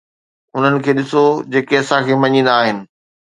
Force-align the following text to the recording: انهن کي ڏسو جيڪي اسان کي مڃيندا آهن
انهن 0.55 0.75
کي 0.83 0.91
ڏسو 0.97 1.21
جيڪي 1.53 1.75
اسان 1.81 1.99
کي 2.07 2.13
مڃيندا 2.23 2.51
آهن 2.65 2.77